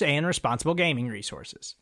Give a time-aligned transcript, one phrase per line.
[0.00, 1.74] and responsible gaming resources.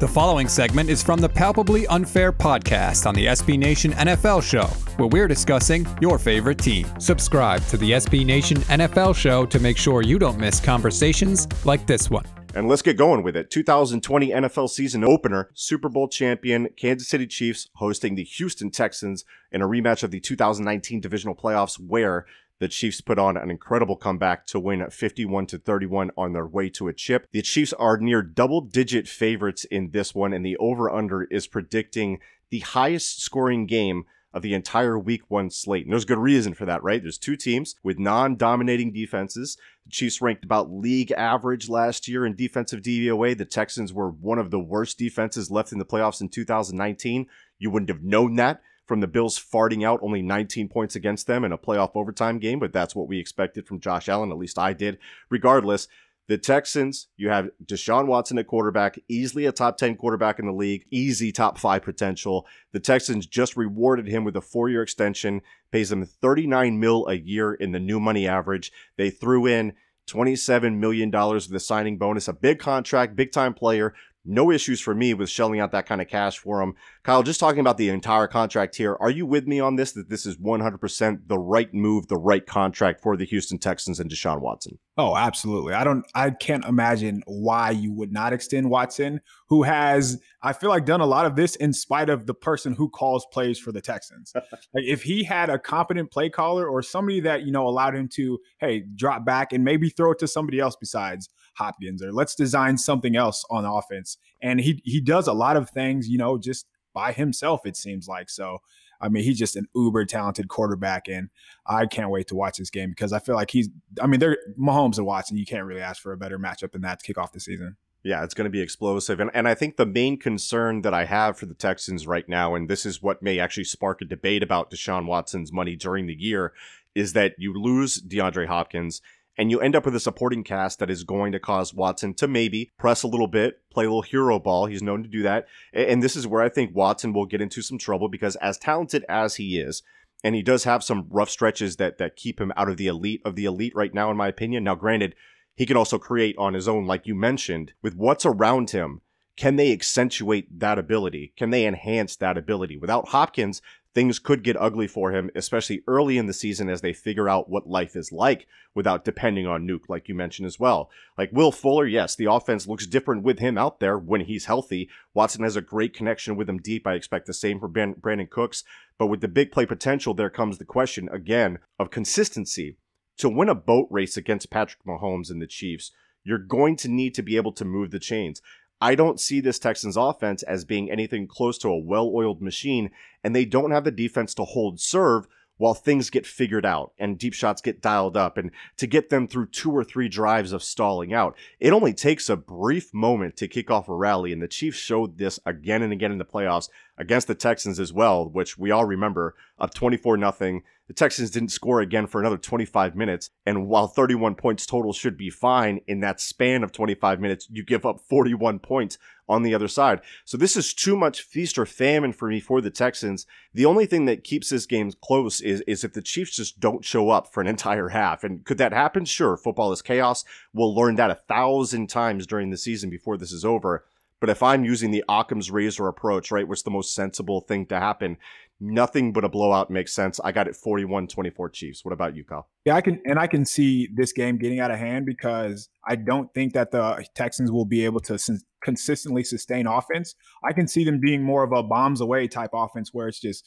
[0.00, 4.64] The following segment is from the Palpably Unfair podcast on the SB Nation NFL show,
[4.96, 6.86] where we're discussing your favorite team.
[6.98, 11.86] Subscribe to the SB Nation NFL show to make sure you don't miss conversations like
[11.86, 12.24] this one.
[12.54, 13.50] And let's get going with it.
[13.50, 19.60] 2020 NFL season opener, Super Bowl champion Kansas City Chiefs hosting the Houston Texans in
[19.60, 22.24] a rematch of the 2019 divisional playoffs where
[22.60, 26.68] the Chiefs put on an incredible comeback to win 51 to 31 on their way
[26.70, 27.26] to a chip.
[27.32, 31.46] The Chiefs are near double digit favorites in this one and the over under is
[31.46, 35.84] predicting the highest scoring game of the entire week one slate.
[35.84, 37.02] And there's good reason for that, right?
[37.02, 39.56] There's two teams with non dominating defenses.
[39.86, 43.36] The Chiefs ranked about league average last year in defensive DVOA.
[43.36, 47.26] The Texans were one of the worst defenses left in the playoffs in 2019.
[47.58, 51.44] You wouldn't have known that from the Bills farting out only 19 points against them
[51.44, 54.32] in a playoff overtime game, but that's what we expected from Josh Allen.
[54.32, 54.98] At least I did.
[55.28, 55.86] Regardless,
[56.26, 60.52] the Texans, you have Deshaun Watson at quarterback, easily a top 10 quarterback in the
[60.52, 62.48] league, easy top five potential.
[62.72, 67.14] The Texans just rewarded him with a four year extension, pays him 39 mil a
[67.14, 68.72] year in the new money average.
[68.96, 69.74] They threw in
[70.08, 73.94] $27 million of the signing bonus, a big contract, big time player.
[74.24, 76.74] No issues for me with shelling out that kind of cash for him.
[77.04, 80.10] Kyle, just talking about the entire contract here, are you with me on this that
[80.10, 84.40] this is 100% the right move, the right contract for the Houston Texans and Deshaun
[84.40, 84.78] Watson?
[84.98, 85.72] Oh, absolutely.
[85.72, 90.68] I don't I can't imagine why you would not extend Watson, who has I feel
[90.68, 93.72] like done a lot of this in spite of the person who calls plays for
[93.72, 94.32] the Texans.
[94.74, 98.08] like if he had a competent play caller or somebody that, you know, allowed him
[98.16, 101.30] to, hey, drop back and maybe throw it to somebody else besides
[101.60, 104.16] Hopkins or let's design something else on offense.
[104.42, 108.08] And he he does a lot of things, you know, just by himself, it seems
[108.08, 108.30] like.
[108.30, 108.58] So,
[109.00, 111.30] I mean, he's just an uber talented quarterback, and
[111.66, 113.68] I can't wait to watch this game because I feel like he's.
[114.00, 115.36] I mean, they're Mahomes and Watson.
[115.36, 117.76] You can't really ask for a better matchup than that to kick off the season.
[118.02, 119.20] Yeah, it's going to be explosive.
[119.20, 122.54] And, and I think the main concern that I have for the Texans right now,
[122.54, 126.14] and this is what may actually spark a debate about Deshaun Watson's money during the
[126.14, 126.54] year,
[126.94, 129.02] is that you lose DeAndre Hopkins
[129.40, 132.28] and you end up with a supporting cast that is going to cause Watson to
[132.28, 134.66] maybe press a little bit, play a little hero ball.
[134.66, 135.46] He's known to do that.
[135.72, 139.02] And this is where I think Watson will get into some trouble because as talented
[139.08, 139.82] as he is,
[140.22, 143.22] and he does have some rough stretches that that keep him out of the elite
[143.24, 144.62] of the elite right now, in my opinion.
[144.62, 145.14] Now, granted,
[145.54, 149.00] he can also create on his own, like you mentioned, with what's around him.
[149.40, 151.32] Can they accentuate that ability?
[151.34, 152.76] Can they enhance that ability?
[152.76, 153.62] Without Hopkins,
[153.94, 157.48] things could get ugly for him, especially early in the season as they figure out
[157.48, 160.90] what life is like without depending on Nuke, like you mentioned as well.
[161.16, 164.90] Like Will Fuller, yes, the offense looks different with him out there when he's healthy.
[165.14, 166.86] Watson has a great connection with him deep.
[166.86, 168.62] I expect the same for Brandin Cooks.
[168.98, 172.76] But with the big play potential, there comes the question again of consistency.
[173.16, 175.92] To win a boat race against Patrick Mahomes and the Chiefs,
[176.24, 178.42] you're going to need to be able to move the chains.
[178.80, 182.90] I don't see this Texans offense as being anything close to a well oiled machine,
[183.22, 185.26] and they don't have the defense to hold serve
[185.60, 189.28] while things get figured out and deep shots get dialed up and to get them
[189.28, 191.36] through two or three drives of stalling out.
[191.60, 195.18] It only takes a brief moment to kick off a rally, and the Chiefs showed
[195.18, 198.84] this again and again in the playoffs against the Texans as well, which we all
[198.84, 203.30] remember up 24 nothing the Texans didn't score again for another 25 minutes.
[203.46, 207.64] And while 31 points total should be fine in that span of 25 minutes, you
[207.64, 208.98] give up 41 points
[209.28, 210.00] on the other side.
[210.24, 213.24] So this is too much feast or famine for me for the Texans.
[213.54, 216.84] The only thing that keeps this game close is, is if the Chiefs just don't
[216.84, 218.24] show up for an entire half.
[218.24, 219.04] And could that happen?
[219.04, 219.36] Sure.
[219.36, 220.24] Football is chaos.
[220.52, 223.84] We'll learn that a thousand times during the season before this is over.
[224.20, 227.80] But if I'm using the Occam's razor approach, right, what's the most sensible thing to
[227.80, 228.18] happen?
[228.60, 230.20] nothing but a blowout makes sense.
[230.22, 231.84] I got it 41-24 Chiefs.
[231.84, 232.48] What about you, Kyle?
[232.64, 235.96] Yeah, I can and I can see this game getting out of hand because I
[235.96, 238.18] don't think that the Texans will be able to
[238.62, 240.14] consistently sustain offense.
[240.44, 243.44] I can see them being more of a bombs away type offense where it's just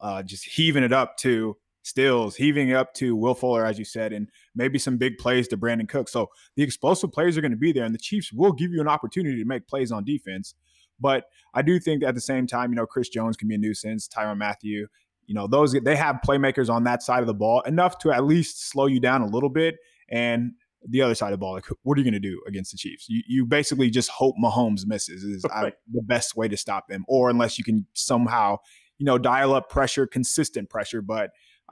[0.00, 4.12] uh, just heaving it up to Stills, heaving up to Will Fuller, as you said,
[4.12, 6.08] and maybe some big plays to Brandin Cook.
[6.08, 8.80] So the explosive plays are going to be there, and the Chiefs will give you
[8.80, 10.54] an opportunity to make plays on defense.
[10.98, 13.58] But I do think at the same time, you know, Chris Jones can be a
[13.58, 14.88] nuisance, Tyrann Mathieu,
[15.26, 18.24] you know, those they have playmakers on that side of the ball enough to at
[18.24, 19.76] least slow you down a little bit.
[20.08, 20.54] And
[20.88, 22.78] the other side of the ball, like what are you going to do against the
[22.78, 23.06] Chiefs?
[23.08, 25.74] You, you basically just hope Mahomes misses is uh, right.
[25.92, 28.56] the best way to stop them, or unless you can somehow,
[28.98, 31.02] you know, dial up pressure, consistent pressure.
[31.02, 31.30] But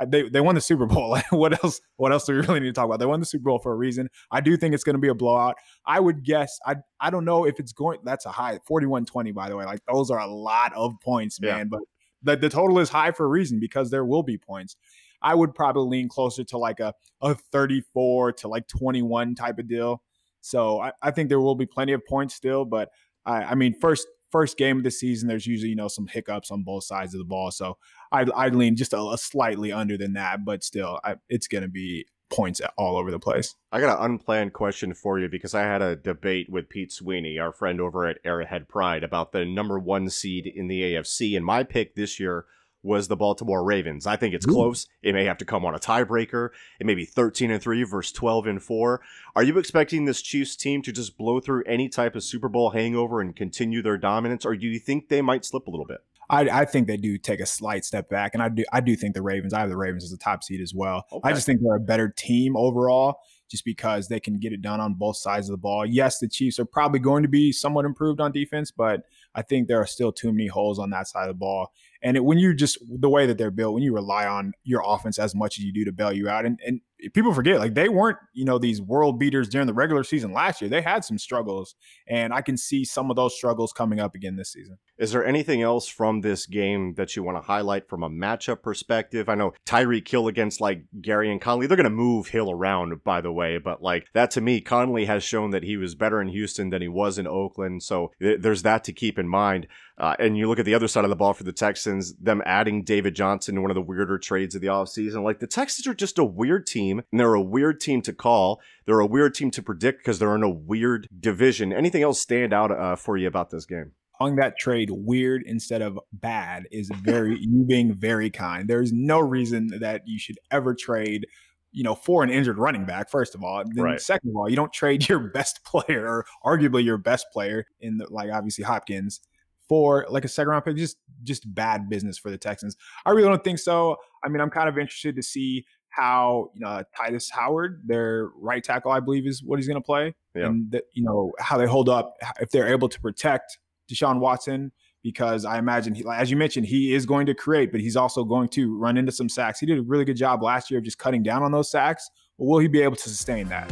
[0.09, 1.17] they they won the Super Bowl.
[1.31, 1.81] what else?
[1.97, 2.99] What else do we really need to talk about?
[2.99, 4.09] They won the Super Bowl for a reason.
[4.31, 5.57] I do think it's going to be a blowout.
[5.87, 6.59] I would guess.
[6.67, 8.01] I I don't know if it's going.
[8.05, 9.65] That's a high 41-20, by the way.
[9.65, 11.59] Like those are a lot of points, man.
[11.59, 11.65] Yeah.
[11.65, 11.81] But
[12.23, 14.77] the the total is high for a reason because there will be points.
[15.23, 19.69] I would probably lean closer to like a a 34 to like 21 type of
[19.69, 20.03] deal.
[20.41, 22.91] So I, I think there will be plenty of points still, but
[23.25, 26.51] I, I mean, first first game of the season, there's usually you know some hiccups
[26.51, 27.51] on both sides of the ball.
[27.51, 27.79] So
[28.15, 31.63] I'd, I'd lean just a, a, slightly under than that, but still, I, it's going
[31.63, 33.55] to be points all over the place.
[33.71, 37.39] I got an unplanned question for you because I had a debate with Pete Sweeney,
[37.39, 41.37] our friend over at Arrowhead Pride, about the number one seed in the AFC.
[41.37, 42.47] And my pick this year
[42.83, 44.07] was the Baltimore Ravens.
[44.07, 44.53] I think it's Ooh.
[44.53, 44.87] close.
[45.03, 46.51] It may have to come on a tiebreaker.
[46.79, 49.01] It may be 13 and 3 versus 12 and 4.
[49.35, 52.71] Are you expecting this Chiefs team to just blow through any type of Super Bowl
[52.71, 56.01] hangover and continue their dominance or do you think they might slip a little bit?
[56.31, 58.97] I, I think they do take a slight step back, and I do I do
[58.97, 59.53] think the Ravens.
[59.53, 61.05] I have the Ravens as a top seed as well.
[61.13, 61.29] Okay.
[61.29, 63.19] I just think they're a better team overall,
[63.51, 65.85] just because they can get it done on both sides of the ball.
[65.85, 69.03] Yes, the Chiefs are probably going to be somewhat improved on defense, but
[69.35, 71.73] I think there are still too many holes on that side of the ball.
[72.03, 74.83] And it, when you just the way that they're built, when you rely on your
[74.85, 76.81] offense as much as you do to bail you out, and, and
[77.13, 80.61] people forget like they weren't you know these world beaters during the regular season last
[80.61, 80.69] year.
[80.69, 81.75] They had some struggles,
[82.09, 84.79] and I can see some of those struggles coming up again this season.
[84.97, 88.63] Is there anything else from this game that you want to highlight from a matchup
[88.63, 89.29] perspective?
[89.29, 93.21] I know Tyreek Hill against like Gareon Conley, they're going to move Hill around, by
[93.21, 96.29] the way, but like that to me, Conley has shown that he was better in
[96.29, 97.83] Houston than he was in Oakland.
[97.83, 99.67] So th- there's that to keep in mind.
[99.97, 102.43] Uh, and you look at the other side of the ball for the Texans, them
[102.45, 105.23] adding David Johnson, one of the weirder trades of the offseason.
[105.23, 108.61] Like the Texans are just a weird team, and they're a weird team to call.
[108.87, 111.73] They're a weird team to predict because they're in a weird division.
[111.73, 113.93] Anything else stand out uh, for you about this game?
[114.17, 118.69] calling that trade weird instead of bad is very you being very kind.
[118.69, 121.27] There's no reason that you should ever trade
[121.75, 123.65] you know, for an injured running back, first of all.
[123.67, 124.01] Then right.
[124.01, 127.99] second of all, you don't trade your best player or arguably your best player in
[127.99, 129.21] the, like obviously Hopkins
[129.69, 130.77] for like a second round pick.
[130.77, 132.77] Just just bad business for the Texans.
[133.05, 133.97] I really don't think so.
[134.23, 138.63] I mean, I'm kind of interested to see how you know Tytus Howard, their right
[138.63, 140.47] tackle, I believe is what he's going to play, yeah.
[140.47, 143.59] and the, you know how they hold up if they're able to protect
[143.91, 144.73] Deshaun Watson
[145.05, 148.25] because I imagine, he, as you mentioned, he is going to create, but he's also
[148.25, 149.61] going to run into some sacks.
[149.61, 152.11] He did a really good job last year of just cutting down on those sacks.
[152.39, 153.71] But will he be able to sustain that?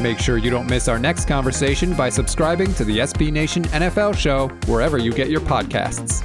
[0.00, 4.16] Make sure you don't miss our next conversation by subscribing to the SB Nation NFL
[4.16, 6.24] show wherever you get your podcasts.